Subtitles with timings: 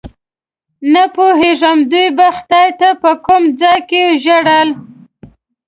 [0.93, 4.69] نه پوهېږم دوی به خدای ته په کوم ځای کې ژړل.